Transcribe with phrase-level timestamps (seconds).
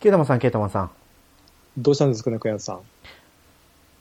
[0.00, 0.90] ケイタマンさん、ケイタマンさん。
[1.76, 2.80] どうしたんですかね、小山さん。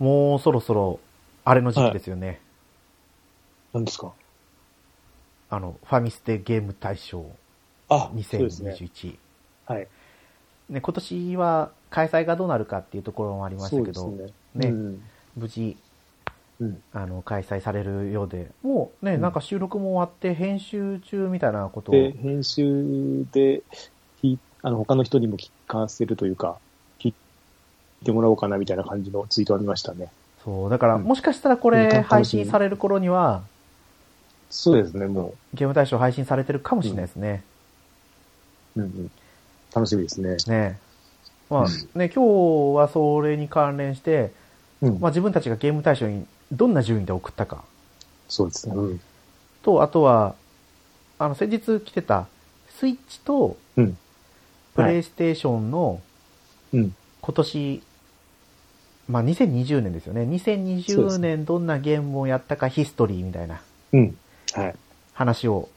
[0.02, 0.98] もうそろそろ、
[1.44, 2.40] あれの時期ですよね。
[3.74, 4.14] 何ですか？
[5.50, 7.26] あの、ファミステゲーム大賞
[7.90, 8.72] あ、そうですね。
[8.80, 9.18] 2021。
[9.66, 9.88] はい。
[10.70, 14.70] ね、今年は開催がどうなるかっていうところもありましたけど、ねね。
[14.70, 15.04] うん。
[15.36, 15.76] 無事、
[16.62, 16.82] うん。
[16.94, 23.90] あの、開催されるようで、もうね、うんなんか収録も終わって編集中みたいなことを、で、編集で、ひ
[24.62, 26.58] あの、他の人にも聞かせるというか、
[27.00, 27.14] 聞い
[28.04, 30.10] てもらおうかなみたいな感じのツイートありましたね。
[30.44, 33.44] そう、だからうんもしかしたらこうんれ配信される頃には、
[34.50, 37.44] そうですね、もゲーム大賞配信されてるかもしれないですね。
[38.76, 38.82] う。
[38.82, 39.12] うんうん。
[39.74, 40.38] 楽しみですね。
[40.48, 40.80] ね
[41.50, 41.68] まあうん
[42.00, 44.32] ね、今日はそれに関連して、
[44.82, 45.00] うん。
[45.00, 47.64] まあ自分たちがゲーム大賞にどんな順位で送ったか
[48.28, 48.76] そうですね。
[48.76, 49.02] うん。
[49.62, 50.36] と、あとは、
[51.18, 52.28] あの、先日来てた、
[52.70, 53.98] スイッチと、うん。
[54.76, 56.02] プレイステーションの
[56.74, 56.96] うん。
[57.22, 57.82] 今年、
[59.08, 60.22] まあ2020年ですよね。
[60.26, 63.62] そうで2020すね年どんなゲームをやったかヒストリーみたいな。
[65.14, 65.68] 話を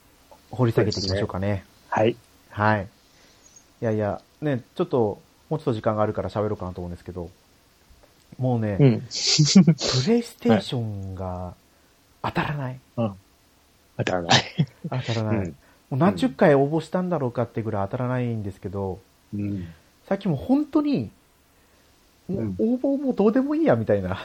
[0.50, 1.64] 掘り下げていきましょうかね。
[1.88, 2.16] はい。
[2.50, 2.88] はい。
[3.80, 7.30] いやいや、ね、ちょっと、もうちょっと時間があるから喋ろうかなと思うんですけど、
[8.38, 9.00] もうね、うん。
[9.00, 11.54] プレイステーションが
[12.22, 12.78] 当たらない。
[12.96, 13.14] うん。
[13.96, 14.42] 当たらない。
[14.90, 15.36] 当たらない。
[15.38, 15.56] うん。
[15.92, 18.98] もう何十回応募したんだろうかってぐらい当たらないんですけど、
[19.34, 19.68] うん。
[20.08, 21.10] さっきも本当に、
[22.30, 24.18] もううん応募もどうでもいいやみたいな、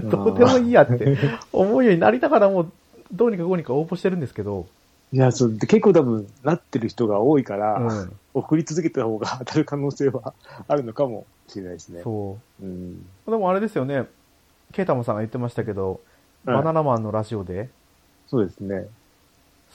[0.00, 1.18] んどうでもいいやって
[1.52, 2.72] 思うようになりながらもう、
[3.12, 4.66] どうにかこうにか応募してるんですけど、
[5.12, 10.32] いや、そう、で結構多分、なってる人が多いから、うん、送り続けた方が当たる可能性は
[10.66, 12.04] あるのかもしれないですね。。
[12.04, 13.06] そうん。
[13.26, 13.30] う。
[13.30, 14.06] でもあれですよね、
[14.72, 16.00] ケイタマンさんが言ってましたけど、はい
[16.46, 17.68] バナナマンのラジオで、
[18.28, 18.86] そうですね。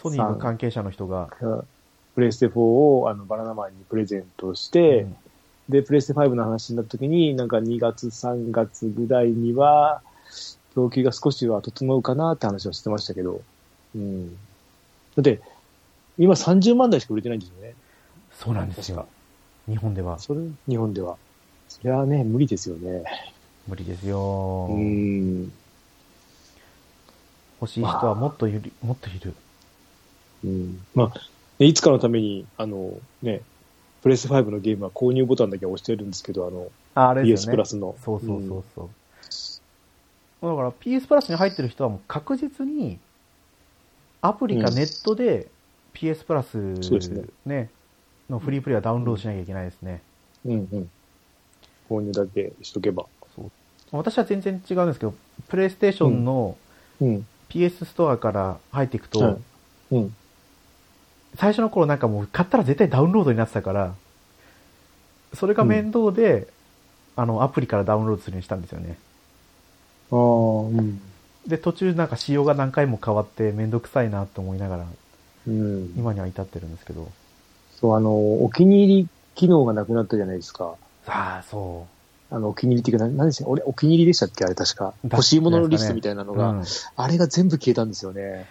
[0.02, 1.30] ソニーの関係者の人が、
[2.16, 5.16] プレイステ4をあのバナナマンにプレゼントして、うん
[5.72, 10.02] で、プレイステ5の話になった時に、なんか2月、3月ぐらいには、
[10.76, 13.42] 供給が少しは整うかなって話をしてましたけど、
[13.96, 14.30] うん。
[15.16, 15.42] だって、
[16.18, 17.74] 今30万台しか売れてないんですよね。
[18.34, 19.08] そうなんですよ確。
[19.72, 21.18] 日本ではそれ、日本では。
[21.70, 23.04] それはね、無理ですよね。
[23.68, 24.68] 無理ですよ。
[24.70, 25.52] うん。
[27.62, 29.34] 欲しい人はもっといる、もっといる。
[30.44, 30.86] うん。
[30.96, 31.20] まあ、
[31.60, 33.42] ねいつかのために、あの、ね、
[34.02, 37.52] プレス5のゲームは購入ボタンだけ押してるんですけど、あの、あ、あれです PS。
[37.52, 37.96] プラスの。
[38.04, 38.90] そうそうそうそう。
[40.42, 42.98] だから PS プラスに入ってる人はもう確実に、
[44.22, 45.48] アプリかうんネットで
[45.94, 47.70] PS プラス、そうですねね、
[48.30, 50.02] のフリープレイはダウンロードしなきゃいけないですね。
[50.46, 50.52] うん。
[50.52, 50.90] うんうん。
[51.90, 53.06] 購入だけしとけば。
[53.92, 55.14] 私は全然違うんですけど、
[55.50, 56.58] プレイステーションの
[57.00, 57.28] うん。
[57.50, 59.38] PS ストアから入っていくと、はい
[59.92, 60.16] うん。
[61.36, 63.94] 最初の頃なんかもう買ったら絶対ダウンロードになってたから、
[65.34, 66.48] それが面倒で、
[67.16, 68.98] あの、アプリからダウンロードするようにしたんですよね。
[70.12, 71.02] ああ、うん。
[71.48, 74.86] で、途中なんか仕様が何回も変わってめんどくさいなと思いながら、
[75.48, 75.94] うん。
[75.96, 77.10] 今には至ってるんですけど。
[77.80, 80.76] そう、あの、お気に入り機能がなくなったじゃないですか。
[81.08, 81.88] ああ、そ
[82.30, 83.50] あの、お気に入りっていうか、な何でした？
[83.50, 84.46] 俺、お気に入りでしたっけ？
[84.46, 84.94] あれ確か。
[85.04, 86.26] だ欲しいもののリストみたいなう。
[86.26, 86.64] のが、うん。
[86.96, 88.46] あれが全部消えたんですよね。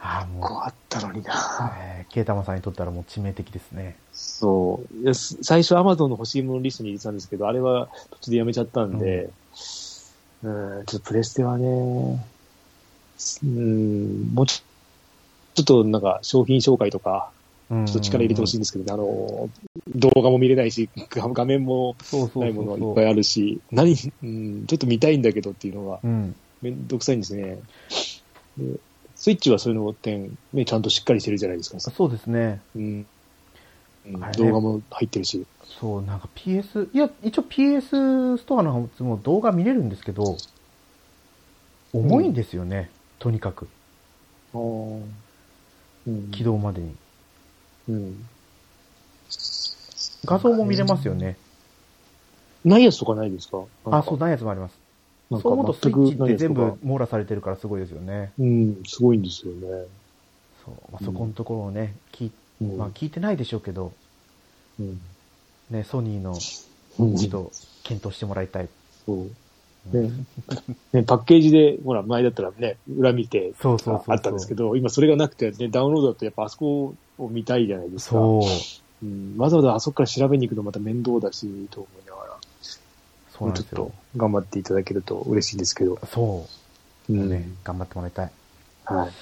[0.00, 1.76] ああ、もこうあったのにう、な。
[1.80, 3.96] えー、ケイタマさんにとったらもう致命的ですね。
[4.12, 5.02] そう。
[5.02, 9.30] いやす最初 Amazon の欲しいものリストに入れてたんですけど、あれは途中でやめちゃったんで、
[10.42, 11.66] うん、ちょっとプレステはね、
[13.42, 17.30] うん、もうちょっとなんか商品紹介とか、
[17.70, 17.86] うん。
[17.86, 19.50] ちょっと力入れてほしいんですけどね、あの、
[19.94, 21.96] 動画も見れないし、画画面も
[22.36, 22.52] ない。
[22.52, 26.34] ものいっぱいあるし、何、うん、ちょっと見たいんだけどっていうのがうん。
[26.62, 27.58] めんどくさいんですね。
[28.56, 28.80] で
[29.28, 31.80] スイッチはそういうの点、ね、ちゃんとしっかりしてるじゃないですか。
[31.80, 32.62] そうですね。
[32.74, 33.06] うん。
[34.38, 35.44] 動画も入ってるし。
[35.78, 40.38] そう、なんか PS、いや、一応 PS ストアの方も動画見れるんですけど、
[41.92, 43.68] 重いんですよね、とにかく。
[44.54, 44.60] う
[46.10, 46.96] ん起動までに。
[47.90, 48.26] うん。
[50.24, 51.36] 画像も見れますよね。
[52.64, 54.87] ないやつとかないですかあ、そう、ないやつもあります。
[55.30, 58.32] そう思うとスイッチって全部網羅されてるからすごいですよね。
[58.38, 59.86] うん、すごいんですよね。
[60.64, 60.74] そう。
[60.92, 62.32] まあ、そこのところをね、聞い、
[62.62, 63.92] うんまあ聞いてないでしょうけど、
[64.80, 65.00] うん。
[65.70, 66.32] ね、ソニーの
[66.98, 67.52] うん一度
[67.84, 68.68] 検討してもらいたい。
[69.04, 69.16] そう。
[69.16, 69.36] うん
[69.92, 70.10] ね
[70.92, 73.74] ね、パッケージで、ほら、前だったらね、裏見て、あ
[74.14, 78.10] ったんですけど、今それがなくて、ね、ダウンロードだとやっぱあそこを見たいじゃないですか。
[78.16, 78.40] そ
[79.02, 79.06] う。
[79.06, 79.34] うん。
[79.38, 82.07] わざわざあそこから調べに行くのまた面倒だし、と思い
[83.38, 83.92] そうちょっと。
[84.16, 85.98] 頑張っていただけると嬉しいんですけど。
[86.12, 86.46] そ
[87.08, 87.16] うう。
[87.16, 87.28] ん。
[87.28, 88.30] ね、頑張ってもらいたい。
[88.84, 89.12] はい。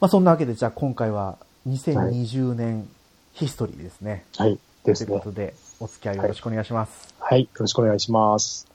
[0.00, 1.38] まあそんなわけで、じゃあ今回は
[1.68, 2.88] 2020年
[3.32, 4.24] ヒストリーですね。
[4.36, 4.58] はい。
[4.84, 5.24] ですねというこ。
[5.26, 7.14] とで、お付き合いよろしくお願いします。
[7.18, 7.42] はい。
[7.42, 8.66] よろしくお願いします。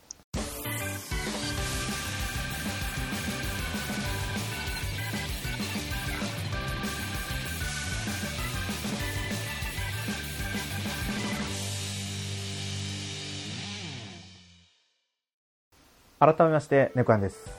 [16.24, 17.52] 改めまして、ネコヤンです。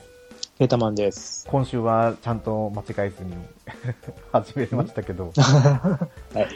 [0.57, 1.45] ケータマンです。
[1.51, 3.35] 今週はちゃんと間違えずに
[4.33, 5.99] 始めましたけど、 は
[6.33, 6.47] い。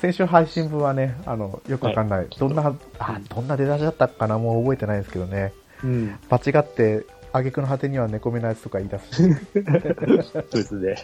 [0.00, 2.28] 先週配信分はね、あの、よくわかんない。
[2.38, 5.52] どんな、あ、どんな出だしだったかなもう覚えてないですけどね。
[5.82, 6.16] うん。
[6.30, 9.34] 間違って、挙句の果てには猫目のやつとか言い出すし。
[10.30, 10.94] そうですね。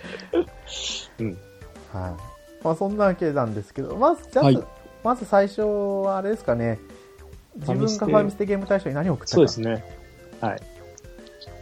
[1.19, 1.39] うん。
[1.93, 2.13] はい。
[2.63, 4.65] まあそんなわけなんですけど、まず、じゃあ、はい
[5.05, 6.81] まず最初はあれですかね、
[7.57, 9.98] 自分がファミステゲーム大賞に何を送ったかそうですね。
[10.41, 10.61] はい。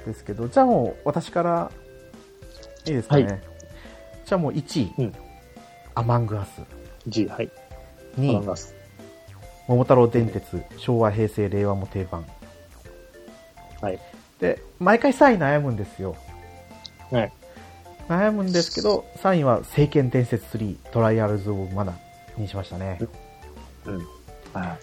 [0.07, 1.71] ですけど、じゃあもう私から
[2.87, 3.25] いいですかね。
[3.25, 3.41] はい
[4.27, 5.15] じゃあもう1位、うん
[5.95, 6.61] アマングアス。
[7.07, 7.51] G、はい。
[8.19, 8.75] 2位アマン、ガス。
[9.67, 12.27] 桃太郎電鉄、昭和、平成、令和も定番。
[13.81, 13.99] はい。
[14.41, 16.17] で、毎回3位悩むんですよ。
[17.11, 17.33] はい。
[18.09, 22.99] 悩むんですけど、3位は聖剣伝説3、トライアルズ・オブ・マナーにしましたね。
[23.87, 23.99] うん。
[24.53, 24.77] は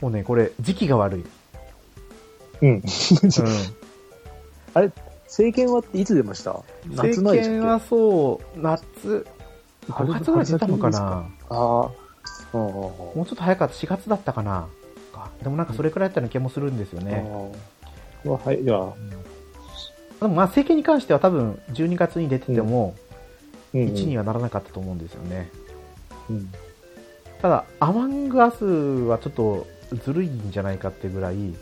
[0.00, 1.24] もうね、これ、時期が悪い。
[2.62, 2.66] い。
[2.66, 2.74] うん。
[2.74, 2.82] うん。
[5.26, 6.62] 政権はいつ出ました？
[6.90, 9.26] 夏政権はそう、夏、
[9.88, 11.28] 5月ぐらい出たのかな？
[11.48, 11.90] ああ。
[12.52, 12.74] うんうんうん。
[12.78, 14.68] もうちょっと早かった、4月だったかな？
[15.12, 15.30] か。
[15.42, 17.24] でもなんかそれくらいだったような気もするんですよね。
[17.26, 18.92] あーまあはい、じゃあ、
[20.20, 22.94] でもまあ政権に関しては多分12月に出てても
[23.74, 23.80] うん。
[23.86, 25.50] 1にはならなかったと思うんですよね。
[26.30, 26.52] うん。
[27.40, 29.66] ただ、アマングアスはちょっと
[30.04, 31.54] ずるいんじゃないかってぐらい、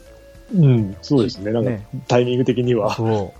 [0.52, 1.52] うん、そうですね。
[1.52, 2.94] なんかね、タイミング的には。
[2.94, 3.34] そ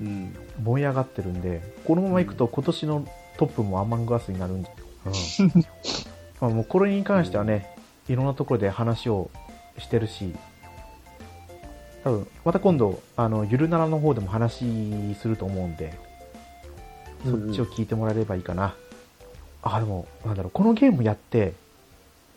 [0.00, 0.34] う、うん。
[0.62, 4.70] 燃え上がってるんで、このままいくと今年のトップもアマングアスになるんで、
[5.06, 5.64] うん
[6.40, 7.74] まあもうこれに関してはね、
[8.08, 9.30] いろんなところで話を
[9.78, 10.34] してるし、
[12.04, 15.98] 多分、また今度、あの、ゆるならの方でも話すると思うんで、
[17.24, 18.74] そっちを聞いてもらえればいいかな。
[19.62, 21.54] あ、でも、なんだろう、このゲームやって、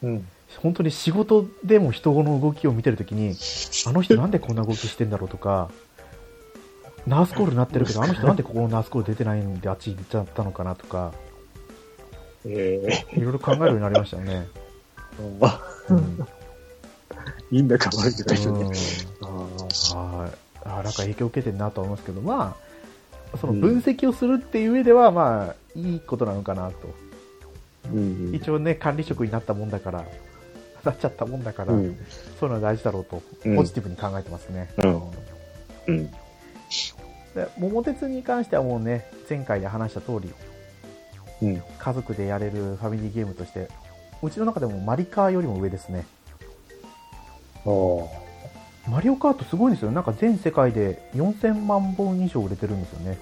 [0.02, 0.28] うん。
[0.58, 3.36] 本当に仕事でも人の動きを見てるときに、
[3.86, 5.70] あの人なんでこんな動きしてんだろうとか、
[7.06, 11.14] ナースコールなってるけど、あの人なんでここのナースコール出てないんであっち行っちゃったのかなとか、
[12.46, 14.48] えいろいろ考えるようになりましたよね。
[15.20, 16.28] えまあ、うん。
[17.52, 18.74] いいんだか悪いんだか一緒うんに。
[19.22, 20.32] あはい。
[20.64, 22.56] あなんか影響を受けてるなと思いますけど、ま
[23.34, 26.76] あ、その分析をするっていう上では、まあ、いいことなのかなと。
[27.94, 30.06] ーうん一応ね、管理職になったもんだから、
[30.88, 31.98] なっちゃったもんだから、うん。
[32.40, 34.70] そういうのは大事だろうと、うんポジティブに考えてますね。
[34.78, 35.02] うん。
[35.88, 36.12] うん。
[37.36, 40.34] で桃鉄に関してはもうね、前回で話した通り、
[41.42, 41.62] うん。
[41.78, 43.70] 家族でやれるファミリーゲームとして、
[44.24, 46.06] うちの中でもマリカーよりも上ですね。
[47.66, 48.28] ああ。
[48.90, 49.92] マリオカートすごいんですよ。
[49.92, 53.18] なんか全世界で4000万本以上売れてるんですよね。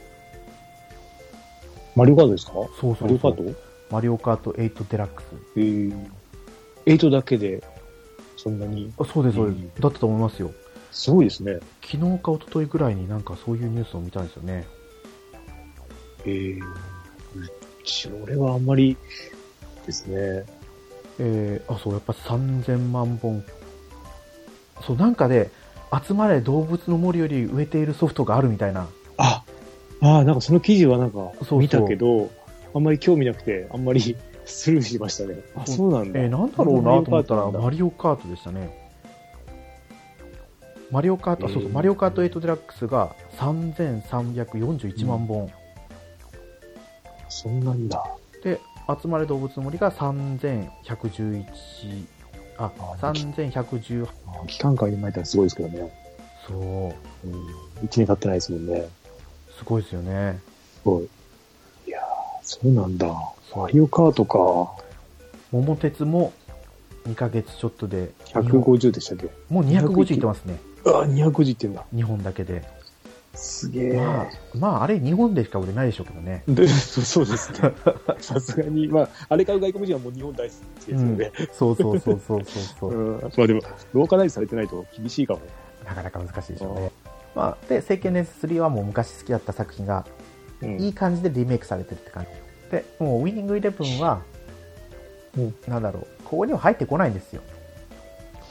[1.95, 2.53] マリオカートですか？
[2.79, 3.59] そうそうそうマリオカート？
[3.89, 5.25] マリオカート8デラックス。
[5.57, 6.07] えー、
[6.85, 7.63] 8だけで、
[8.37, 10.51] そんなに、あそうです、そうです、うんだったと思いますよ。
[10.91, 11.59] すごいですね。
[11.81, 14.65] 昨日か一昨日ぐらいになんかそういうニュースを見たんですよね。
[16.25, 16.63] えー、う
[17.83, 18.95] ち、俺はあんまり
[19.85, 20.45] ですね。
[21.19, 23.43] えー、あ、そう、やっぱ3000万本。
[24.85, 25.49] そう、なんかで、
[26.05, 28.87] 集まれ動物の森より植えているソフトがあるみたいな。
[29.17, 29.43] あ、
[30.01, 32.29] ああ、なんかその記事はなんかそうそう見たけど、
[32.73, 35.39] あんまり興味なくて、あんまりスルーしましたね。
[35.55, 36.19] あ、そうなんだ。
[36.19, 38.85] えー、なんだろうなと思ったら、ママリオカートでしたね。
[40.91, 45.51] マリオカート、あそうそう、えーマリオカート8デラックスが3341万本。
[47.29, 48.03] そんなんだ。
[48.43, 48.59] で、
[49.01, 51.45] 集まれ動物の森が3111、
[52.57, 55.91] あ、あ3110、あ期間間に巻いたらすごいですけどね。
[56.47, 57.45] そう、うん。
[57.81, 58.87] 1年経ってないですもんね。
[59.57, 60.39] すごいですよね。
[60.75, 61.09] すごい。
[61.87, 62.03] いやー、
[62.43, 63.07] そうなんだ。
[63.55, 64.83] マリオカートか。
[65.51, 66.33] 桃鉄も
[67.07, 69.29] 2ヶ月ちょっとで、150でしたっけ？
[69.49, 70.57] もう250いってますね。
[70.85, 71.85] あ、250ってんだ。
[71.95, 72.63] 日本だけで。
[73.35, 73.97] すげえ。
[73.97, 76.43] まあ、まあ、あれ日本でしか売れないでしょうけどね。
[76.47, 77.71] でそうそうですね。
[78.19, 81.31] さすがに、まあ、あれ買う外国人はもう日本大好きですよね。
[81.53, 83.17] そうそうそうそうそうそ うう。
[83.17, 83.21] ん。
[83.21, 83.61] まあでも、
[83.93, 85.41] ローカライズされてないと厳しいかも。
[85.85, 86.91] なかなか難しいでしょうね。
[87.35, 90.05] まあ、で、聖剣伝説3はもう昔好きだった作品が、
[90.61, 92.29] うんいい感じでリメイクされてるって感じ。
[92.75, 94.21] で、もうウィニングイレブンは、
[95.37, 97.41] うんなんだろう、ここには入ってこないんですよ。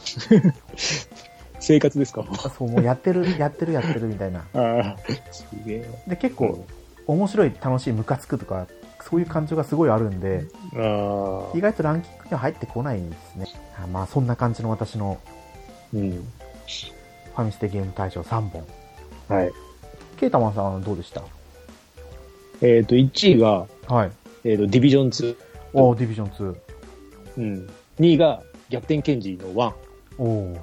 [1.60, 2.24] 生活ですか？
[2.56, 4.44] そう、もうやってる、やってる、やってるみたいな。
[4.54, 4.96] ああ、
[5.32, 5.90] すげえ。
[6.06, 6.64] で、結構、
[7.06, 8.66] 面白い、楽しい、ムカつくとか、
[9.02, 10.44] そういう感情がすごいあるんで、
[11.54, 11.60] 意。
[11.60, 13.46] 外とランキングには入ってこないんですね。
[13.82, 15.18] あまあ、そんな感じの私の
[15.92, 16.10] うん。
[16.12, 18.64] ファミステゲーム大賞3本。
[19.28, 19.50] はい。
[20.18, 21.22] ケータマンさんはどうでした？
[22.62, 24.12] えっ、と、1位が、はい。
[24.44, 25.36] えっ、と、ディビジョン2。
[25.74, 26.56] おーディビジョン2。
[27.38, 27.70] うん。
[28.00, 29.72] 2位が、逆転ケンジの1。
[30.18, 30.56] おお。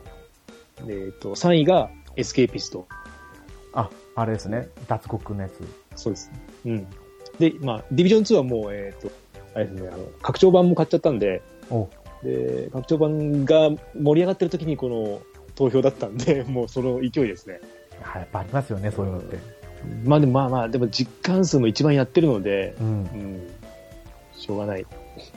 [0.88, 2.88] えっ、と、3位が、エスケーピスト。
[3.74, 4.70] あ、あれですね。
[4.88, 5.62] 脱獄のやつ。
[5.96, 6.32] そうです。
[6.66, 6.88] うん。
[7.40, 9.12] で、まあ、ディビジョン2はもう、えっ、と、
[9.56, 11.90] あれですね、あの、拡張版も買っちゃったんで、お
[12.24, 15.22] で、拡張版が盛り上がってる時にこの
[15.56, 17.60] 投票だったんで、もうその勢いですね。
[18.02, 19.38] はい、やっぱありますよね、そういうのって。
[20.04, 22.90] まあでもまあまあ、でも実感数も一番やってるので、うんう。
[23.18, 23.50] ん、
[24.38, 24.86] しょうがない。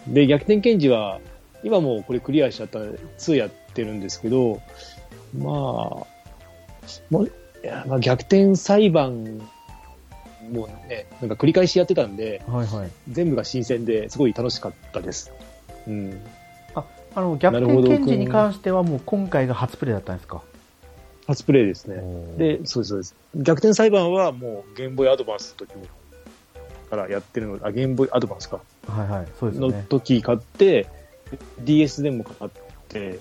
[0.08, 1.20] で、逆転検事は、
[1.62, 4.60] 今もうこれクリアしちゃったので、2やってるんですけど、
[5.36, 5.52] まあ、
[7.10, 7.26] もう
[7.62, 9.40] いやまあ、逆転裁判
[10.52, 12.90] もね、なんか繰り返しやってたんで、はいはい。
[13.10, 15.32] 全部が新鮮ですごい楽しかったです。
[15.88, 16.20] うん。
[17.16, 20.42] あの、逆転検事に関してはもう今回が初プレイだったんですか？
[21.26, 21.96] 初プレイですね。
[22.36, 23.16] で、で、そうです、そうです。
[23.36, 25.86] 逆転裁判はもう、ゲームボーイアドバンスの時も
[26.90, 28.60] からやってるので、あ、ゲームボーイアドバンスか。
[28.86, 29.86] はいはい、そうですのね。
[29.88, 30.86] 時買って、
[31.60, 32.50] DS でも買っ
[32.88, 33.18] て、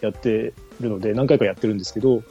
[0.00, 2.22] やってるので、何回かやってるんですけど、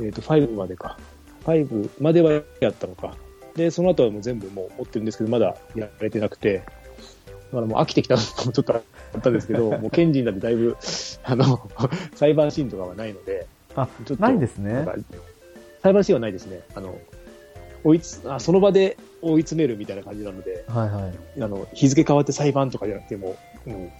[0.00, 0.96] えっ、と、5までか。
[1.44, 3.16] 5まではやったのか。
[3.56, 8.78] で、その後はもう全部もう持ってるんですけど、まだやれてなくて、だからもう飽きてきたのもちょっとあ
[9.18, 10.76] ったんですけど、もうケンジになってだいぶ、
[11.24, 11.70] あの、
[12.14, 14.86] 裁判シーンとかはないので、あ、ちょっとないんですね。
[15.82, 16.60] 裁判シーンはないですね。
[16.74, 16.98] あの、
[17.84, 21.42] 追いつ、あ、その場で追い詰めるみたいな感じなので、はいはい。
[21.42, 23.90] あの、日付変わって裁判とかじゃなくても、うん。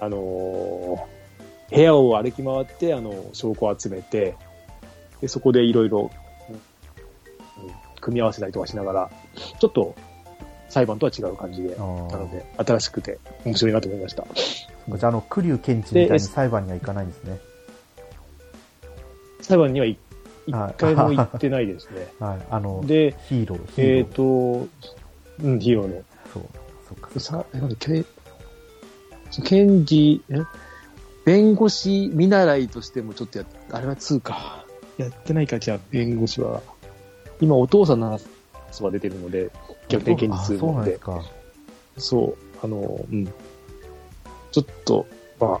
[0.00, 1.16] あのー
[1.68, 4.36] 部屋を歩き回って、あの、証拠を集めて、
[5.20, 6.10] で、そこでいろいろ、
[6.48, 6.60] うん
[8.00, 9.10] 組み合わせたりとかしながら、
[9.58, 9.96] ちょっと
[10.68, 14.24] 裁判とは違う感じで、なので、新しくて面白いなと思いました。
[14.96, 17.40] じゃあ、あの、栗生検事みたいにで裁判には行かないんですね。
[19.46, 19.98] 裁判には一
[20.50, 22.06] はい一回も行ってないですね。
[22.20, 22.46] はい。
[22.50, 24.62] あの、で、ヒーロー、ヒえっ、ーロー。
[24.62, 24.68] と、
[25.42, 26.02] うん、ヒーローの。
[26.32, 26.42] そう、
[26.88, 27.20] そっか。
[27.20, 28.04] さ、えなんだっけ、
[29.44, 30.36] 検事、え？
[31.24, 34.64] 弁護士見習いとしてもちょっとやっ、あれは2か。
[34.98, 36.62] やってないか、じゃあ、弁護士は。
[37.40, 39.50] 今、お父さんの話は出てるので、
[39.88, 40.90] 逆転検事2あそうななんで。
[40.90, 41.22] んですか。
[41.98, 43.26] そう、あの、うん。
[44.52, 45.06] ちょっと、
[45.40, 45.60] ま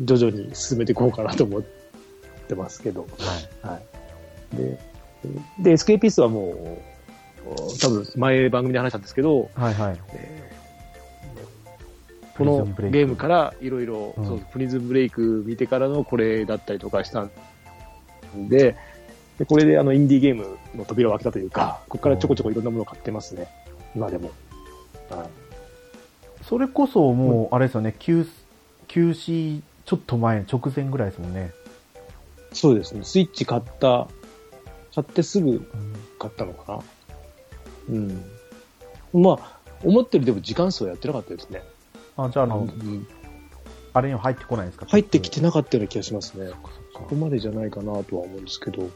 [0.00, 1.75] 徐々に進めていこうかなと思って
[2.54, 3.02] ますけど。
[3.02, 3.06] は
[3.66, 3.68] い。
[3.68, 3.80] は
[4.54, 4.56] い。
[4.56, 4.78] で、
[5.58, 6.78] で、エスケーピストはも
[7.46, 10.00] う、多分前番組で話したんですけど、はいはい。
[10.12, 10.46] えー
[12.36, 14.14] このゲームからいろいろ、
[14.52, 17.30] プリズンブレイク見てからのこれだったりとかしたん
[18.48, 18.76] で、
[19.38, 23.48] でこれであのインディーゲームの扉を開けたというか、ここからちょこちょこいろんなものを買ってますね。
[23.94, 24.30] 今でも。
[25.08, 25.28] はい。
[26.44, 28.26] それこそもう、あれですよね、休、
[28.86, 31.52] 休止ちょっと前、直前ぐらいですもんね。
[32.52, 33.04] そうですね。
[33.04, 34.08] スイッチ買った、
[34.94, 35.60] 買ってすぐ
[36.18, 36.82] 買ったのか
[37.88, 37.94] な？
[37.94, 38.24] うん。
[39.12, 41.62] まあ、思ってるでも時間数はやってなかったですね。
[42.16, 43.06] あ、じゃあ、あの、うん
[43.92, 44.86] あれには入ってこないんですか？
[44.86, 46.50] 入ってきてなかったような気がしますね。
[46.92, 48.90] そこまでじゃないかなとは思うんですけど、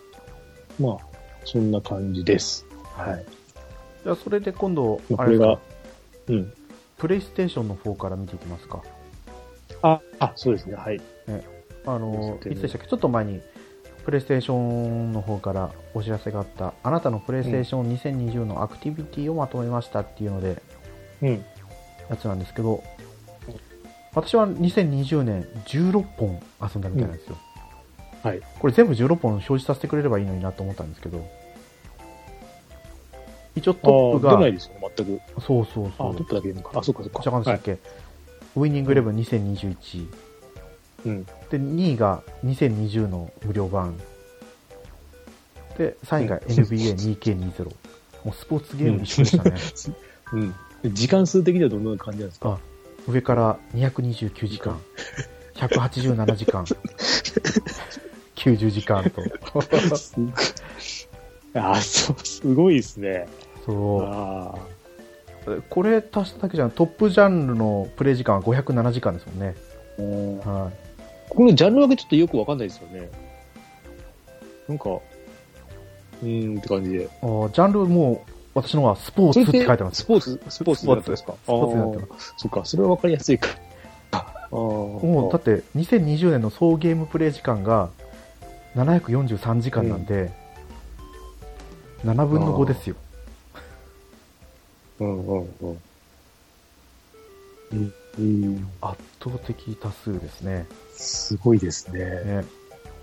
[0.78, 1.06] まあ、
[1.46, 2.66] そんな感じです。
[2.96, 3.02] か。
[3.02, 3.26] はい。
[4.04, 5.58] じゃあ、それで今度、これが
[6.28, 6.52] うん。
[6.98, 8.82] プレイステーションの方から見ていきますか。
[9.80, 10.74] あ、あ、そうですね。
[10.74, 11.00] はい。
[11.86, 12.86] あの、いつでしたっけ？
[12.88, 13.40] ちょっと前に、
[14.04, 20.62] プレイステーションの方からお知らせがあった、あなたのプレイステーション2020のアクティビティをまとめましたっていうので、
[21.22, 21.44] うん。
[22.08, 22.82] やつなんですけど、
[24.14, 27.36] 私は2020年16本遊んだみたいなんですよ。
[28.22, 28.40] はい。
[28.58, 31.24] これ全部16本表示させてくれればいいのになと思ったんですけど、
[33.54, 35.20] 一応あトップあ、出ないが、ですよね、全く。
[35.40, 36.78] そうそうあ、そうトッ、プだけ出るのか。
[36.80, 37.22] あ、そっかそっか。
[37.22, 37.78] じゃでしたっけ、
[38.56, 40.08] ウィニングイレブン2021、
[41.04, 41.24] うん。
[41.24, 43.96] で、2位が2020の無料版。
[45.78, 47.64] で、3位が NBA2K20。
[48.24, 49.56] もうスポーツゲーム一緒でしたね。
[50.32, 50.54] うん。
[50.82, 52.58] で時間数的にはどんな感じなんですか？
[53.08, 54.78] 上から229時間、
[55.54, 56.64] 187時間、
[58.36, 59.22] 90時間と。
[61.58, 63.26] あ、そう、すごいですね。
[63.66, 64.54] そあ
[65.50, 65.62] う。
[65.70, 66.70] これ足しただけじゃん。
[66.70, 69.54] トップジャンルのプレイ時間は507時間ですもんね。
[70.44, 70.89] はい。
[71.30, 73.08] このジャンル分けちょっとよくわかんないですよね。
[74.68, 77.08] なんか、うーんって感じで。
[77.22, 80.04] あージャンルもう、私のはスポーツって書いてますス。
[80.04, 81.34] ポーツ、スポーツになってますか？
[81.44, 83.48] スポーツになってまあーそっか、それはわかりやすいか。
[84.12, 84.56] ああ。
[84.56, 87.90] もう、だって、2020年の総ゲームプレイ時間が
[88.74, 90.32] 743時間なんで、
[92.04, 92.96] 7分の5ですよ。
[94.98, 95.78] うんうんうん。
[97.72, 100.66] うんうん、圧倒的多数ですね。
[100.92, 102.00] すごいですね。
[102.24, 102.44] ね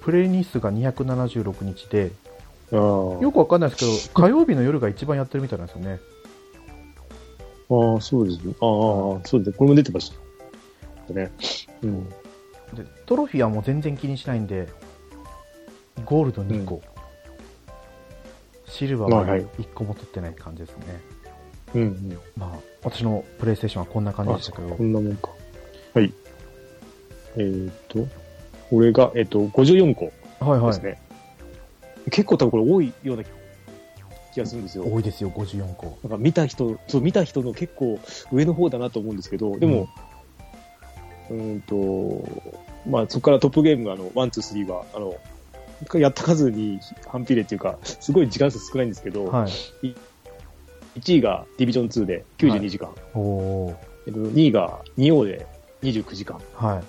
[0.02, 2.12] プレイ日数が276日で、
[2.72, 6.00] よくわかんないですけど、火曜日の夜が一番やってるみたいなんですよね。
[7.70, 8.54] ああ、そうですね。
[8.62, 9.58] ああ、そうですね。
[9.58, 10.12] これも出てまし
[11.08, 11.14] た。
[11.14, 11.32] ね。
[11.82, 12.10] うん。
[12.10, 12.16] で、
[13.06, 14.68] トロフィーはもう全然気にしないんで、
[16.06, 16.82] ゴールド2個、
[18.68, 21.02] シルバーははいはい1個も取ってない感じですね。
[21.74, 22.20] うんうん。
[22.36, 25.30] まあ、私のプレイステーションはこんな感じでしたけどこ、んなもんか。
[25.94, 26.14] はい。
[27.38, 28.08] えーっと、
[28.72, 30.72] 俺が、えーっと、54個はいはい。
[30.72, 31.02] ですね。
[32.10, 33.24] 結構多分これ多いような
[34.34, 34.86] 気がするんですよ。
[34.86, 35.98] 多いですよ、54個。
[36.04, 38.00] なんか見た人、そう、見た人の結構
[38.32, 39.90] 上の方だなと思うんですけど、でも、
[41.30, 42.24] うーんと、
[42.90, 45.16] まあそこからトップゲームがあの、 one、two、three は、あの、
[46.00, 49.48] やった数に反比例っていうか、すごい時間数少ないんですけど、は
[49.84, 49.96] い。
[50.98, 53.75] 1位がディビジョン2で92時間、おー。
[54.08, 55.46] えっと、2位が 2O で
[55.84, 56.84] 29時間、はい。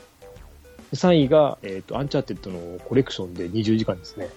[0.96, 4.28] 3位が、えっと、アンチャーテッドのコレクションで20時間ですね。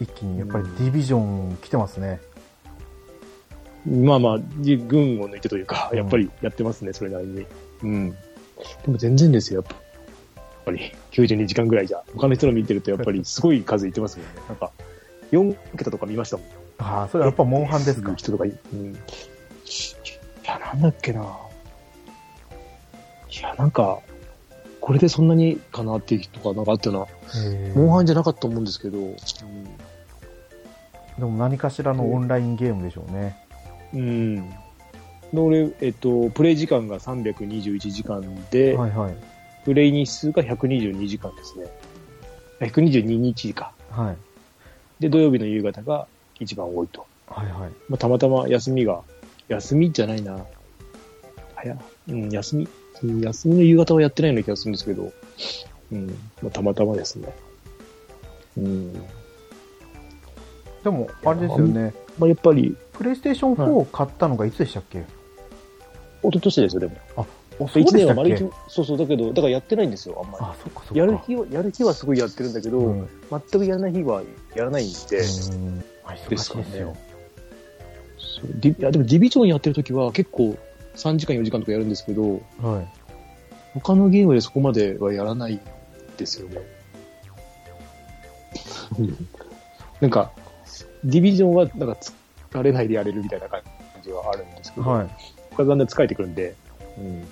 [0.00, 2.20] 一気にやっぱりディビジョン来てますね。
[3.86, 7.46] まあまあ、じ群を抜いてというか、うんやっぱりやってますね、それなりに。
[7.82, 8.10] うん。
[8.10, 8.16] で
[8.88, 10.92] も全然ですよ、やっぱり。
[11.12, 12.02] 92時間ぐらいじゃ。
[12.14, 14.32] 他の人の見てると、やっぱりすごい数いってますもんね。
[14.48, 14.70] なんか、
[15.32, 16.46] 4桁とか見ましたもん。
[16.80, 18.14] ああ、それはやっぱモンハンですか？
[18.14, 18.94] 人とかい、うん。
[18.94, 18.96] い
[20.44, 21.20] や、なんだっけな。
[21.22, 21.24] い
[23.42, 24.00] や、なんか、
[24.80, 27.06] これでそんなにかなっていう人がなんかあったな。
[27.74, 29.16] モンハンじゃなかったと思うんですけど、うん
[31.18, 33.36] でも何かしらのオンラインゲームでしょうね。
[33.92, 34.50] うん。
[34.50, 34.54] で
[35.34, 39.14] 俺、えっと、プレイ時間が321時間で、はいはい。
[39.66, 41.66] プレイ日数が122時間ですね。
[42.60, 43.74] 122日か。
[43.90, 44.16] はい。
[44.98, 46.06] で、土曜日の夕方が
[46.40, 47.06] 一番多いと。
[47.28, 47.70] はいはい。
[47.88, 49.02] まあ、たまたま休みが、
[49.48, 50.32] 休みじゃないな。
[50.32, 51.78] はや、
[52.08, 52.68] うん、休み、
[53.02, 55.12] うん休みの夕方はやってないような気がするんですけど、
[55.92, 56.08] うん、
[56.42, 57.32] まあ、たまたまですね。
[58.56, 58.92] うん。
[60.82, 61.94] でも、あれですよね。
[62.18, 65.04] まあ、やっぱり、プレイステーション4を買ったのがいつでしたっけ、一
[66.24, 66.96] 昨年ですよ、でも。
[67.16, 67.26] お
[67.68, 68.14] そう一でした
[68.68, 70.44] そうそう、だけど、だからやってないんですよ、あんまり。
[70.44, 70.94] あ、そっかそっか。
[70.94, 73.08] やる日は、やる日はすごいやってるんだけど、うん。
[73.30, 74.22] 全くやらない日は
[74.54, 76.96] やらないんで、うんまあ忙しいですよ。
[78.18, 80.56] そうディいやでもディビジョンやってる時は結構
[80.96, 83.00] 3時間4時間とかやるんですけど、はい。
[83.74, 85.60] 他のゲームでそこまではやらない
[86.16, 86.60] ですよね。
[90.00, 90.32] なんか、
[91.04, 91.96] ディビジョンはなんか
[92.50, 93.62] 疲れないでやれるみたいな感
[94.02, 95.10] じはあるんですけど、はい。
[95.50, 96.54] 他だんだん疲れてくるんで、
[96.98, 97.28] うん、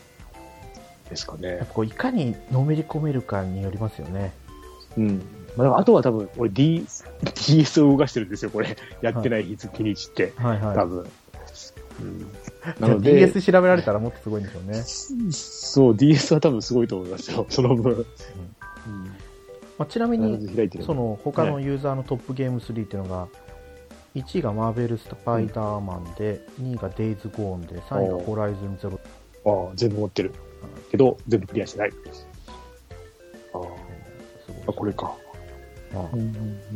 [1.08, 1.64] ですかねやっぱ。
[1.66, 4.32] こういかにのめり込めるかによりますよね。
[4.96, 5.22] うん。
[5.56, 6.86] まあ、あとは多分、俺 D、
[7.34, 8.76] DS を動かしてるんですよ、これ。
[9.00, 10.76] やってない日付にちって、はいはい。
[10.76, 11.06] 多分。
[12.00, 12.26] うん、
[12.78, 14.82] なので、DS 調べられたらもっとすごいんでしょうね。
[15.32, 17.92] そう、DS は多分すごいと思いますよ、 その分。
[17.92, 18.04] うん
[19.78, 20.48] まあ、ちなみに、
[20.84, 23.28] その他のユーザーのトップゲーム3っていうのが、
[24.16, 28.98] 1位がマーベル・スパイダーマンで、2位がデイズ・ゴーンで、3位がホライズン・ゼロ。
[29.68, 30.32] ああ、全部持ってる。
[30.90, 31.90] けど、全部クリアしてない。
[31.90, 32.26] あす
[33.52, 35.14] ごいあ、これか。
[35.92, 36.68] まあうん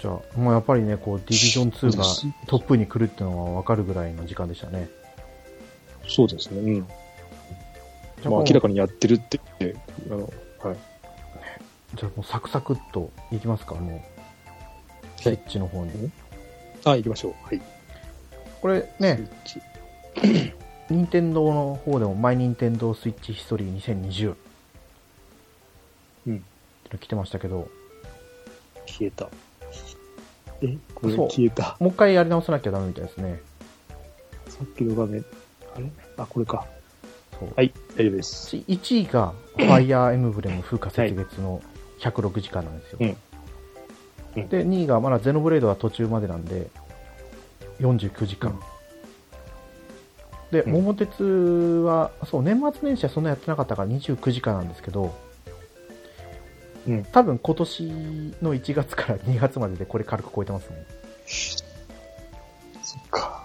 [0.00, 2.04] じゃあ、もうやっぱりね、こう、ディビジョン2が
[2.46, 4.90] トップに来るっていうのは分かるぐらいの時間でしたね。
[6.06, 6.60] そうですね。
[6.60, 6.86] うん。
[8.22, 10.76] じゃまあ、明らかにやってるって言って、あの、はい。
[11.94, 15.22] じゃあもうサクサクっといきますか、もう。
[15.22, 16.10] スイッチの方に。
[16.84, 17.34] あ、行きましょう。
[17.42, 17.62] はい。
[18.60, 20.52] これね、スイッチ
[20.88, 24.34] 任天堂の方でも、マイニンテンドースイッチヒストリー2020。
[26.28, 26.38] うんっ
[26.84, 27.68] ての来てましたけど、
[28.86, 29.28] 消えた。
[30.62, 31.76] え、これ消えた。
[31.80, 33.40] もう一回やり直さなきゃダメみたいですね。
[34.48, 35.24] さっきの画面。
[35.74, 35.90] あれ？
[36.16, 36.66] あ、これか。
[37.38, 37.52] そう。
[37.56, 38.56] はい、大丈夫です。
[38.56, 41.60] 1位が、 ファイアーエムブレム風化雪月の
[41.98, 42.98] 106時間なんですよ。
[43.00, 46.68] うんうんで、2位がまだゼノブレードは途中までなんで、
[47.80, 48.52] 49時間。
[48.52, 48.75] うん
[50.50, 51.22] で、うん桃鉄
[51.84, 55.14] は、そう、年末年始はそんなやってなかったから29時間なんですけど、
[56.86, 57.82] うん多分今年
[58.42, 60.76] の1月から2月まででこれ軽く超えてますね。
[62.82, 63.44] そっか。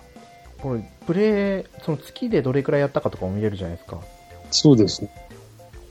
[0.60, 4.00] これ、プレイ、その月でどれくらいやったかとかも見れるじゃないですか。
[4.52, 5.10] そうですね。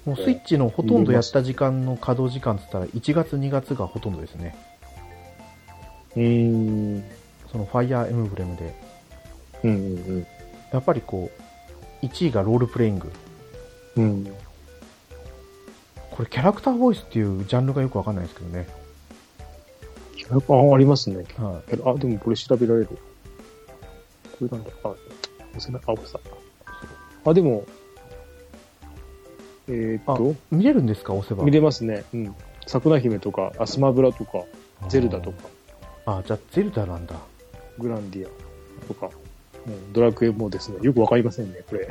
[0.05, 4.57] もうスイッチのほとんどやった時間の稼働時間って言ったら1月2月がほとんどですね。
[6.17, 7.05] うーん。
[7.51, 8.75] そのファイアーエムブレムで。
[9.65, 10.27] うんうん
[10.73, 11.31] やっぱりこ
[12.03, 13.11] う、1位がロールプレイング。
[13.97, 14.05] うん。
[14.05, 14.25] うん。
[16.11, 18.69] これキャラクターボイスっていうジャンルがよくわかんないですけどね。
[20.31, 21.25] あ、ありますね。
[21.39, 22.87] はあ、でもこれ調べられる。
[22.87, 22.97] こ
[24.43, 24.71] れなんだ。
[24.85, 24.99] あ、押
[25.59, 25.83] せない。
[25.87, 26.21] あ、押した。
[27.25, 27.65] あ、でも、
[29.69, 31.15] えーっと、見れるんですか？
[31.15, 31.45] 押せば。
[31.45, 32.05] 見れますね。
[32.15, 32.35] うん。
[32.67, 34.45] 桜姫とか、あスマブラとか、
[34.89, 35.39] ゼルダとか、
[36.07, 37.17] あ、じゃあゼルダなんだ。
[37.79, 39.13] グランディアとか、うん、
[39.93, 41.89] ドラクエもですね、よくわかりませんね、これ。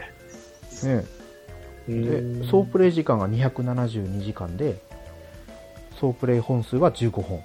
[0.84, 1.05] ね
[1.88, 4.82] で、総プレイ時間が272時間で、
[5.99, 7.43] 総プレイ本数は15本。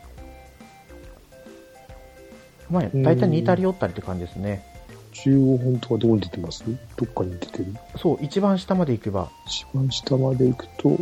[2.71, 4.65] まあ、大体似たり寄ったりって感じですね。
[5.13, 6.65] 15本とかどこに出てます？
[6.97, 7.67] どっかに出てる？
[7.97, 10.99] そう、一番下まで行けば、一番下まで行くと、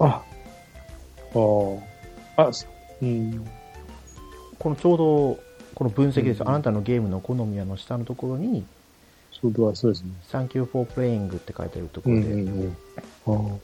[0.00, 0.22] あ、
[1.34, 2.50] ああ、あ、
[3.02, 3.46] うん、
[4.58, 5.38] このちょうど、
[5.78, 8.64] この分析ですよ、うんあなたのゲームの好みやの下のところに、
[9.40, 10.10] そうだ、そうですね。
[10.32, 12.76] Thank you for playing って書いてあるとこうんろで、うんうん。
[13.26, 13.58] あ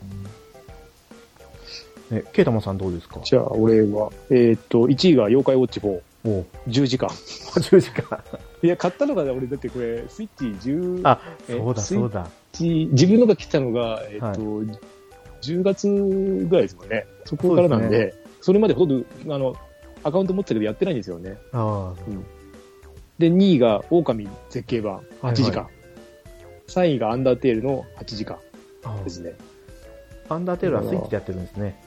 [2.10, 3.18] あね、ケイタマンさんどうですか？
[3.24, 7.08] じゃあ、俺は、えーっと、1位が妖怪ウォッチ4、おう10時間。
[7.58, 8.20] 10時間。
[8.62, 10.28] いや、買ったのがね、俺、だってこれ、スイッ
[10.62, 12.30] チ10、あ、えそうだそうだ。
[12.52, 14.38] チ自分のが来たのが、えっと、はい
[15.42, 17.06] 10月ぐらいですもんね。
[17.26, 19.54] そこからなんで、それまでほとんど、あの、
[20.04, 21.38] アカウント持ってたけどやってないんですよね。
[21.52, 21.94] あ
[23.18, 25.64] で、2位が狼絶景版、8時間。
[25.64, 25.70] は
[26.68, 28.38] 3位がアンダーテールの8時間
[28.84, 29.34] あですね。
[30.28, 31.80] アンダーテールはスイッチでやってるんですね。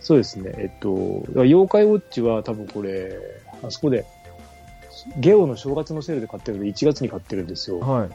[0.00, 0.52] そうですね。
[0.58, 3.16] えっと、妖怪ウォッチは多分これ、
[3.62, 4.04] あそこで、
[5.18, 7.80] ゲオの正月のセールで買ってるので、1月に買ってるんですよ。
[7.80, 8.08] はい。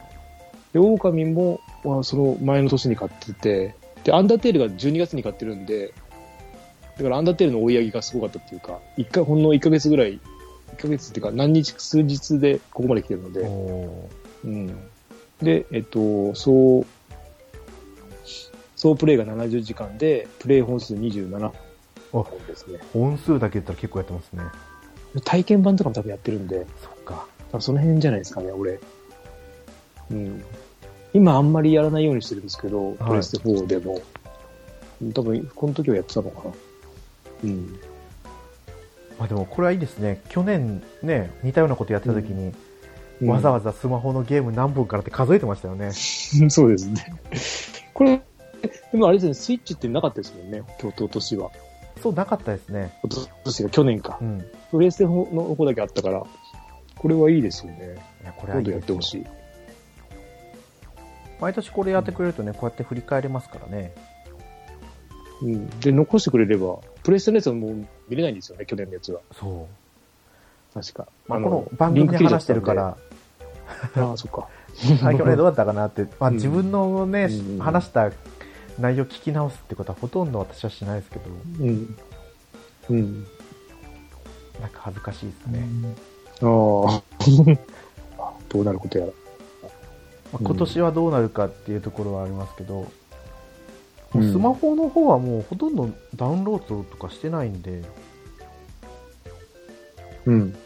[0.72, 5.92] で、狼も、まあ、その前の年に買ってて、で、アンダーテールが12月に買ってるんで、
[6.98, 10.20] だからアンダーテールの追い上げがすごかったっていうか、一回、ほんの1ヶ月ぐらい、
[10.76, 14.08] 1ヶ月っていうか何日、数日でここまで来てるのおで、ー
[14.44, 14.66] うん。
[15.40, 16.86] で、えっと、そう、
[18.74, 21.52] 総プレイが70時間で、プレイ本数27
[22.10, 22.80] 本ですね。
[22.92, 24.42] 本数だけ言ったら結構やってますね。
[25.24, 27.26] 体験版とかも多分やってるんで、そっか。
[27.52, 28.80] 多分その辺じゃないですかね、俺。
[30.10, 30.42] うん。
[31.12, 34.00] 今あんまりやらないようにしてるんですけど、プレステ4でも。
[35.14, 36.54] 多分、この時はやってたのかな。
[37.44, 37.80] うん。
[39.18, 40.22] まあでもこれはいいですね。
[40.28, 42.54] 去年ね、似たようなことやってた時に、うん
[43.20, 45.90] わざわざスマホのゲーム何本からって数えてましたよね。
[46.50, 47.12] そうですね。
[47.92, 48.22] これ、
[48.92, 51.50] でもあれですね、スイッチってなかったですもんね、今日、今年は。
[52.00, 52.92] そうなかったですね。
[53.02, 54.24] 今年が去年かう。
[54.24, 54.44] ん。
[54.70, 56.22] プレステの方だけあったから、
[56.96, 57.96] これはいいですよね。
[58.22, 59.26] いや、これはいいですよやってほしい。
[61.40, 63.92] 毎年これやってくれるとね、こうやって振り返れますからね。
[65.42, 65.70] うん。
[65.80, 69.22] で、残してくれれば、プレステのやつはもう見れないんですよね、去年のやつは。
[69.32, 70.74] そう。
[70.74, 71.08] 確か。
[71.26, 72.74] まあ、この番組で話してるか。
[72.74, 72.98] ら、
[73.96, 74.46] ああ、そっか。
[75.02, 78.10] あ、去年どうだったかなって、まあうん自分のね、うん話した
[78.78, 81.96] 内容聞き直すってことはほとんど私はしないですけど、うん。
[82.90, 83.26] うん。
[84.60, 85.66] なんか恥ずかしいですね。
[86.42, 87.02] ああ。
[88.50, 89.12] どうなることやら。
[90.34, 92.86] まあ、今年はどうなるかっていうところはありますけど、
[94.14, 97.82] うんスマホの方はもうほとんどダウンロードとかしてないんで、
[100.24, 100.56] うん。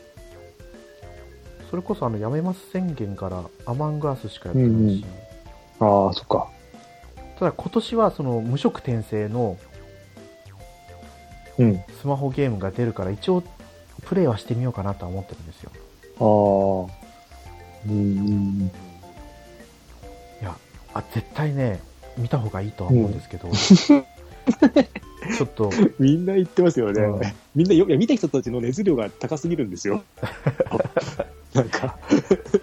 [1.70, 5.04] それこそあのやめます宣言からアマングアスしかやってないし、
[5.80, 6.48] ああ、そっか。
[7.38, 9.56] ただ今年はその無色転生の
[11.58, 11.76] うん。
[11.76, 13.42] あスマホゲームが出るから一応
[14.04, 15.70] プレイはしてみようかなとは思ってるんですよ。
[16.18, 17.88] あ。
[17.88, 18.70] うん。
[20.40, 20.56] いや、
[20.94, 21.80] あ、絶対ね、
[22.16, 23.48] 見た方がいいとは思うんですけど、
[25.36, 27.02] ちょっと、みんな言ってますよね。
[27.02, 27.20] うん
[27.54, 30.02] みんなよ、いや見た人たちの熱量が高すぎるんですよ。
[31.54, 31.98] なんか、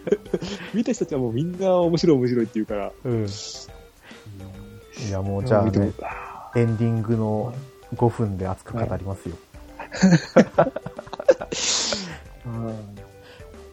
[0.74, 2.92] 見た人たちはもうみんな面白い面白いって言うから。
[3.04, 3.26] うん。
[3.26, 5.94] いや、もうじゃあね、
[6.56, 7.54] エンディングの
[7.96, 9.36] 5分で熱く語りますよ。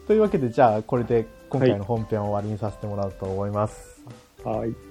[0.07, 4.01] というわけで、じゃあ、これで今回の本編を終わりにさせてもらおうと思います。
[4.43, 4.86] はい。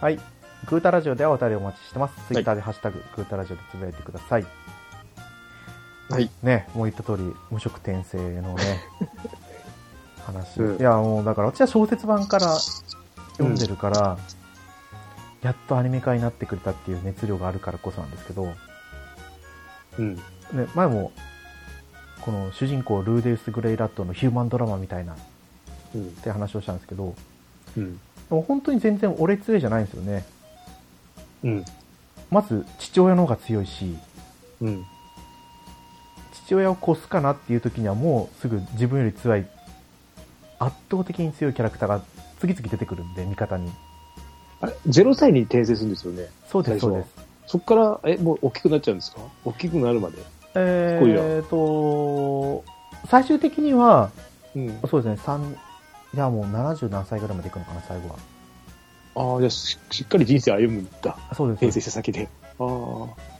[0.00, 0.18] はい。
[0.66, 2.14] グータラジオではお便りお待ちしてます。
[2.28, 4.46] ツイッターでハッシュタグ、グータラジオでつぶやいてください。
[6.08, 6.30] はい。
[6.42, 8.80] ね、もう言った通り、無色転生のね、
[10.26, 10.60] 話。
[10.60, 12.56] うんいや、もうだから私は小説版から
[13.32, 14.18] 読んでるから、
[15.42, 18.52] やっとアニメ化になってくれたっていう熱量があるからこそなんですけど、
[19.98, 20.16] うん。
[20.16, 20.22] ね、
[20.74, 21.12] 前も、
[22.22, 25.16] この主人公ルーデウス・グレイラットのヒューマンドラマみたいなっ
[25.94, 26.10] うん。
[26.16, 27.14] て話をしたんですけど、
[27.76, 28.00] うん。
[28.30, 30.24] 本当に全然俺強いじゃないんですよね。
[31.44, 31.64] うん。
[32.30, 33.96] まず父親の方が強いし、
[34.62, 34.84] うん。
[36.46, 39.44] 父親を越すかなっていう時にはもうすぐ自分より強い、
[40.58, 42.02] 圧倒的に強いキャラクターが
[42.38, 43.70] 次々出てくるんで、味方に。
[44.60, 46.26] あれ、0歳に転生するんですよね。
[46.48, 47.08] そうです、そうです。
[47.46, 49.20] そっから、え、もう大きくなっちゃうんですか？
[49.44, 50.18] 大きくなるまで。
[50.54, 52.64] えーと、
[53.08, 54.10] 最終的には、
[54.54, 54.80] うん。
[54.88, 55.18] そうですね、
[56.12, 58.16] 三いやもう70何歳ぐらいまでいくのかな、最後は。
[59.14, 61.16] ああ、じゃあししっかり人生歩むんだ。
[61.34, 61.56] そうです。
[61.58, 62.28] 転生した先で。
[62.58, 63.30] ああ。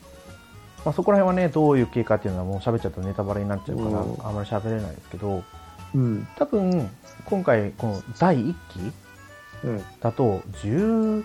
[0.83, 5.43] まあ、そこら辺はね、どういう経過っていうのはもう喋っちゃうとネタバレになっちゃうからうん、あんまり喋れないですけど、
[5.93, 6.27] うん。
[6.37, 6.89] 多分、
[7.25, 8.55] 今回、この第1期
[9.63, 9.83] うん。
[9.99, 11.23] だと、10、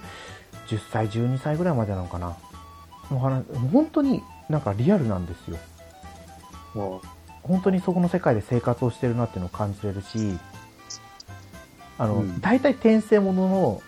[0.69, 2.37] 10歳、12歳ぐらいまでなのかな。
[3.11, 5.59] の話、本当になんかリアルなんですよ。
[6.75, 7.01] あ
[7.43, 10.39] 本当にそこの世界で生活をしてるなっていうのを感じれるし、
[11.99, 13.83] あの、うん大体転生ものの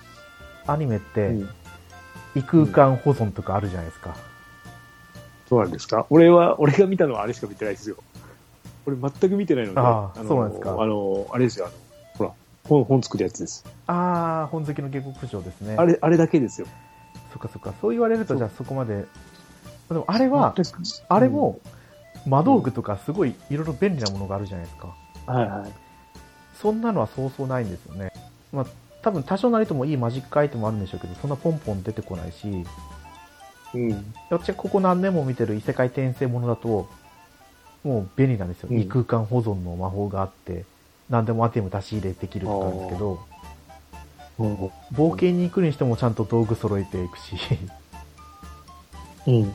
[0.67, 1.15] アニメっあ。
[1.15, 1.49] て、うん。
[2.35, 4.15] 異空間保存とかあるじゃないですか。
[5.49, 6.07] そうなんですか？
[6.11, 7.97] 俺は、俺が見たのはあれしか見てないですよ。
[8.87, 9.81] 俺全く見てないので。
[9.81, 11.75] ああのそうなんですかあの、あれですよ、あの、
[12.19, 12.31] ほら、
[12.69, 13.65] 本、本作るやつです。
[13.87, 15.75] あー、本好きの下克上ですね。
[15.79, 16.67] あれ、あれだけですよ。
[17.33, 17.73] そっかそっか。
[17.81, 19.07] そう言われると、じゃあそこまで。
[19.89, 20.55] でもあれは、
[21.09, 21.61] あれも、
[22.27, 24.89] 魔道具とかすごいいろいろ便利なものがあるじゃないですか。
[25.27, 25.73] はいはい。
[26.61, 28.13] そんなのはそうそうないんですよね。
[28.53, 28.67] まあ、
[29.03, 32.65] 多分多少なりともいいマジックアイテムあるんでしょうけど、そんなポンポン出てこないし、
[33.75, 34.15] うん。
[34.31, 36.89] 私はここ何年も見てる異世界転生ものだと、
[37.85, 38.69] もう便利なんですよ。
[38.71, 40.65] うん異空間保存の魔法があって、
[41.09, 43.21] 何でもアイテム出し入れできるとかあるんですけど、
[44.39, 44.55] うん。
[44.93, 47.37] 冒険に行くにしてもちゃんと道具揃えていくし、
[49.27, 49.55] うん。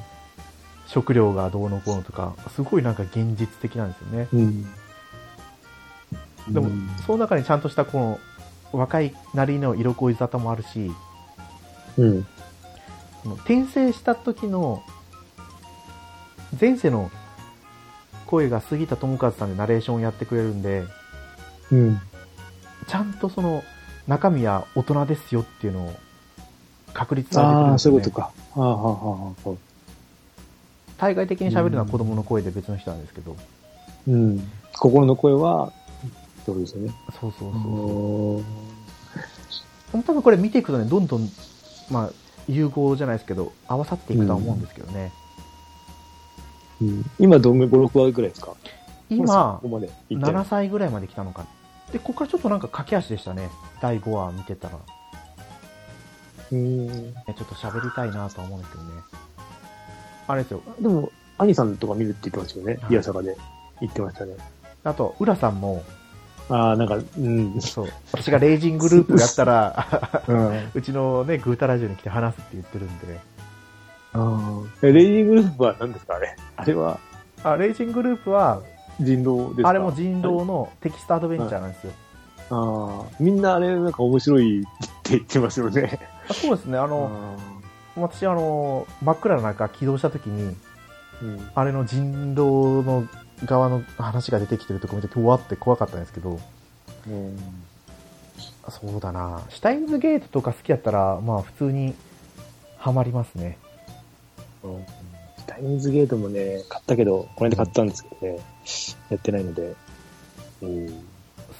[0.87, 4.27] 食料がどうのこうのとか、すごいなんか現実的なんですよね。
[4.31, 4.65] うん。
[6.49, 8.19] でもうん、その中にちゃんとしたこ
[8.71, 10.91] の、若いなりの色恋沙汰もあるし、
[11.97, 12.27] うん。
[13.45, 14.83] 転生した時の、
[16.59, 17.09] 前世の
[18.25, 20.83] 声が杉田智和さんでナレーションをやってくれるんで、
[21.71, 21.99] うん。
[22.87, 23.63] ちゃんとその
[24.07, 25.93] 中身は大人ですよっていうのを
[26.93, 28.21] 確立されてくるんああ、ですよねそういうこと。
[28.21, 28.31] か。
[28.55, 29.57] ああ、はあ、はあ、はあ。
[30.97, 33.35] 対外的に喋るのは子供の声で別の人なんですけど、
[34.07, 34.51] うん。
[34.73, 35.71] 心の声は、
[36.43, 36.91] ってことですよね。
[37.19, 38.41] そうそうそ
[39.97, 40.03] う。
[40.03, 41.29] 多分これ見ていくとね、どんどん、
[41.89, 42.09] まあ、
[42.47, 45.11] 融合じゃないですけど、合わさっていくとは思うんですけどね。
[46.83, 47.03] ん。
[47.19, 48.53] 今、どんぐらい、5、6話ぐらいですか？
[49.09, 51.45] 今ここ、まで行ってない7歳ぐらいまで来たのか。
[51.91, 53.49] で、ここからちょっとなんか駆け足でしたね。
[53.81, 54.79] 第5話見てたら。
[56.51, 56.87] うん。
[56.87, 58.89] ねちょっと喋りたいなとは思うんですけどね。
[60.27, 60.61] あれですよ。
[60.79, 62.81] でも、兄さんとか見るって言ってましたよね。
[62.81, 63.37] はいイヤサガで
[63.79, 64.35] 言ってましたね。
[64.83, 65.83] あと、浦さんも、
[66.49, 67.61] ああ、なんか、うん。
[67.61, 70.69] そう、私がレイジングループやったら、 うん。
[70.73, 73.19] うちのね、グータラジオに来て話すって言ってるんで、
[74.13, 76.35] あレイジングループは何ですかあれ？
[76.57, 76.99] あれは？
[77.43, 78.61] あ、レイジングループは、
[78.99, 79.69] 人狼ですか？
[79.69, 81.93] あれも人狼のテキストアドベンチャーなんですよ。
[82.51, 84.65] ああ、みんなあれなんか面白いっ
[85.01, 85.99] て言ってますよね。
[86.29, 87.35] あそうですね、あの、
[87.95, 90.55] 私あの、真っ暗な中起動した時に、
[91.21, 91.49] うん。
[91.55, 93.07] あれの人狼の
[93.45, 96.39] 側の話が出てきてるとこ見て、怖って怖かったんですけど、
[97.07, 97.37] うん。
[98.69, 101.93] そうだなシュタインズゲートとか好きやったら、まあ普通に
[102.77, 103.57] ハマりますね。
[105.37, 108.39] スタインズゲートもね、買ったけど、この間買ったんですけどね、
[109.09, 109.75] やってないので。
[110.61, 111.03] うん。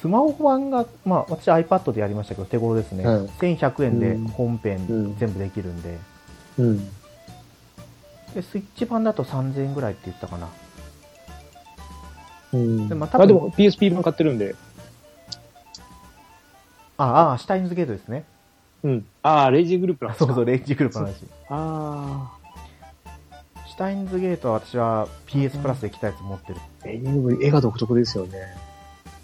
[0.01, 3.03] スマホ版が、まあ私 iPad でやりましたけど、手頃ですね。
[3.03, 5.97] うん1100円でうん本編うん全部できるんで、
[6.57, 6.89] うん。
[8.33, 10.49] で、スイッチ版だと3000円ぐらいって言ったかな。
[12.53, 12.89] うん。
[12.89, 14.55] でまあ多分あ、でも PSP 版買ってるんで。
[16.97, 18.23] ああ、シュタインズゲートですね。
[18.83, 19.05] うん。
[19.23, 21.25] ああ、レイジングループなんですかそうそう、レイジグループの話。
[21.49, 22.31] あ
[23.67, 26.59] シュタインズゲートは私は PS プラスで来たやつ持ってる。
[26.59, 26.85] あ。
[26.85, 28.37] レイジングループ、絵が独特ですよね。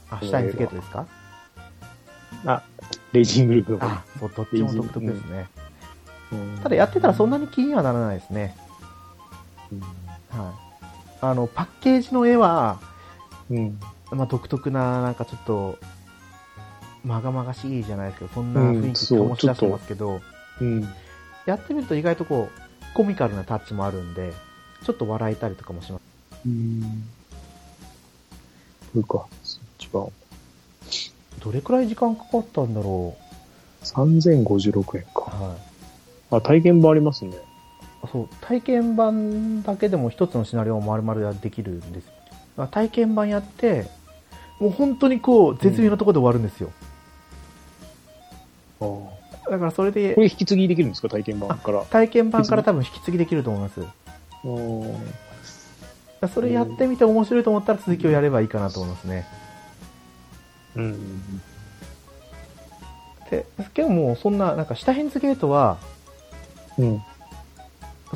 [0.09, 1.05] あ、シュタインズゲートですか？
[3.13, 5.47] レイジングループの方あ、そう、どっちも独特ですね。
[6.31, 8.55] うんただやってたらそんなに気にはならないですね。
[9.71, 9.79] うん
[10.39, 10.53] はい。
[11.21, 12.79] あの、パッケージの絵は、
[13.49, 13.79] うん。
[14.11, 15.77] まあ、独特な、なんかちょっと、
[17.03, 20.21] まがまがしいじゃないですけど、そんな雰囲気うん醸し出してますけど、
[20.61, 20.87] うん。
[21.45, 24.33] やってみると意外とこう、コミカルなタッチもあるんで、
[24.83, 26.01] ちょっと笑えたりとかもします。
[26.45, 27.03] うん。
[28.93, 30.07] そうか、そっち版。
[31.39, 33.15] どれくらい時間かかったんだろ
[33.83, 35.05] 3056円う。
[35.13, 35.21] か。
[35.31, 36.35] はい。
[36.35, 37.31] あ、体験版ありますね。
[38.11, 42.18] そう、体験版だけでも一つのシナリオを丸々できるんです
[42.67, 43.89] 体験版やって、
[44.59, 46.71] もう本当にこう、絶妙なところで終わるんですよ。
[48.81, 48.85] あ
[49.49, 51.09] だからそれでこ、れ引き継ぎできるんですか？
[51.09, 51.83] 体験版から。
[51.85, 53.81] 体験版から多分引き継ぎできると思います。
[56.33, 59.25] それやってみて面白いと思ったら続きをやればいいかなと思いますね。
[60.75, 61.41] うん。
[63.31, 65.77] で、けどもうそんな、なんか、シュタヘンズゲートは、
[66.77, 67.01] うん。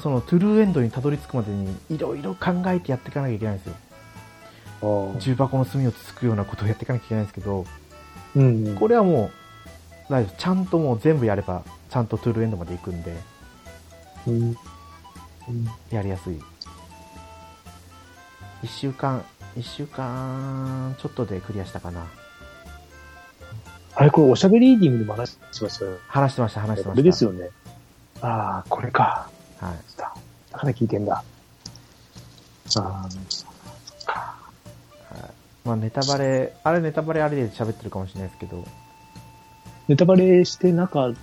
[0.02, 3.76] そのトゥルーエンドにたどり着くまでにいろいろ考えてやっていかなきゃいけないんですよ。
[4.84, 7.66] 重箱の隅をつつくようなことをやっていかなきゃいけないんですけど、
[8.36, 8.76] うん。
[8.76, 9.32] これはも
[10.10, 10.38] う、大丈夫。
[10.38, 13.16] ちゃんともう全部やれば、ちゃんとトゥルーエンドまで行くんで、
[14.28, 14.34] うん。
[14.34, 14.56] うん
[15.92, 16.40] やりやすい。
[18.64, 19.24] 一週間、
[19.56, 22.06] 一週間ちょっとでクリアしたかな。
[23.96, 25.86] あれ、これおしゃべりリーディングでも話しました。
[26.08, 26.90] 話してました、話してました。
[26.92, 27.50] これですよね。
[28.22, 29.30] ああ、これか。
[29.60, 29.98] はい。
[29.98, 30.14] だ
[30.52, 31.24] だから聞いてんだ。
[32.76, 33.10] ああ、
[35.66, 38.66] まあネタバレ、あれネタバレあれで喋ってるかもしれないですけど、
[39.88, 41.14] ネタバレしてなかっ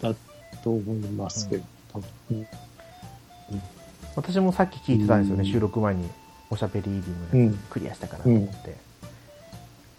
[0.00, 0.14] た
[0.62, 1.64] と思いますけど。
[1.92, 2.46] 多分
[4.16, 6.08] 私もさっき聞いてたんですよね、うん収録前に。
[6.50, 7.00] おしゃべりリー
[7.32, 8.76] ディングクリアしたかなと思って。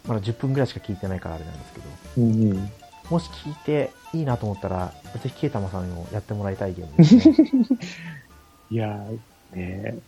[0.06, 1.86] まだ10分ぐらいしか聞いてないからあれなんですけど、
[2.18, 2.70] うんうん。
[3.08, 7.78] もし聞いていいなと思ったら、ぜひケイタマさんにもやってもらいたいゲームですね。
[8.70, 9.98] いやー、ね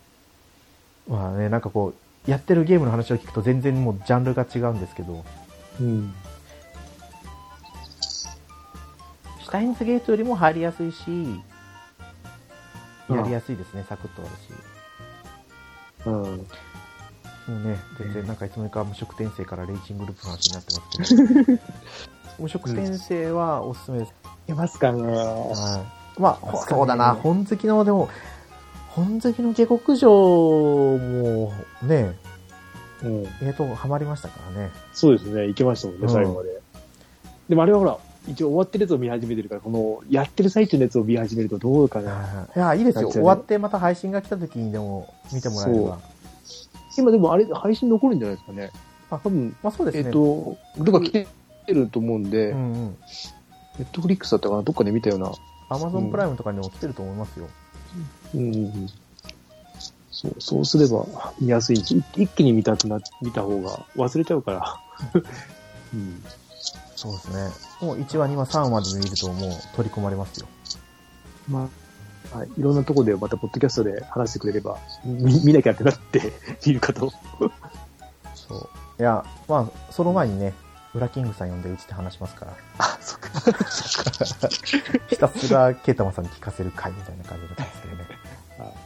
[1.08, 1.94] まあね、なんかこう、
[2.26, 5.24] やってるゲームの話を聞くと全然もうジャンルが違うんですけど、
[5.80, 6.14] うん。
[9.42, 11.04] シュタインズゲートよりも入りやすいし、
[13.10, 14.74] やりやすいですね、サクッとあるし。
[16.06, 16.46] うん。
[17.46, 21.60] もうね、全然なんかいつの間にか無職転生からレイジングループの話になってますけど、
[22.40, 24.14] 無職転生はおすすめです。
[24.48, 25.02] いますかね。
[25.02, 25.84] は
[26.16, 26.20] い。
[26.20, 28.08] まあ、そうだな、本好きの、でも、
[28.88, 31.52] 本好きの下克上も
[31.84, 32.16] ね、
[33.02, 33.22] うん。
[33.22, 34.70] 意外とハマりましたからね。
[34.92, 35.46] そうですね。
[35.46, 36.60] 行けましたもんね、うん最後まで。
[37.48, 42.48] でもあれはほら、一応終わってるやつを見始めてるから、この、やってる最中のやつを見始めるとどうかな。
[42.56, 43.10] いや、いいですよ。
[43.10, 45.98] 終わってまた配信が来た時にでも見てもらえれば。
[46.96, 48.70] 今でもあれ、配信残るんじゃないですかね。
[49.10, 50.04] あ多分、まあそうですね。
[50.06, 51.26] えっ、と、どっか来て
[51.68, 52.96] ると思うんで、うんうん。
[53.78, 54.62] ネットフリックスだったかな？
[54.62, 55.32] どっかで見たような。
[55.68, 57.48] アマゾンプライムとかにも来てると思いますよ。
[58.34, 58.88] うんうんうん。
[60.24, 61.06] そう、そうすれば
[61.40, 61.76] 見やすい。
[61.76, 64.80] 一一気に見たくな、見た方が忘れちゃうから。
[65.92, 66.22] うん。
[66.96, 67.50] そうですね。
[67.80, 70.46] もう1話、2話、3話まで見るともう取り込まれますよ。
[71.48, 71.68] ま
[72.32, 76.32] あ、はい、いろんなところでまたポッドキャストで話してくれれば、見見なきゃってなって
[76.66, 77.12] 見るかと。
[78.34, 78.68] そう。
[78.98, 80.54] いや、まあ、その前にね、
[80.94, 82.56] ウラキングさん呼んでうちで話しますから。
[82.78, 83.28] あ、そっか。
[85.08, 87.53] ひたすらケイタマさんに聞かせる回みたいな感じで。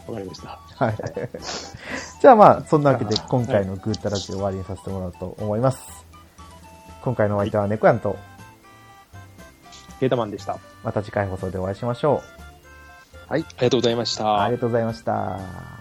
[0.08, 0.58] あわかりました。
[0.76, 0.96] はい。
[2.20, 6.06] じゃあまあ、そんなわけであ今回のグータラジオ終わりにさせてもらおうと思います。
[7.02, 8.16] 今回のお相手は猫やんと、
[10.00, 10.58] ケータマンでした。
[10.82, 12.22] また次回放送でお会いしましょ
[13.28, 14.18] はい、ありがとうございましう。
[14.18, 14.42] た。
[14.42, 15.77] ありがとうございました。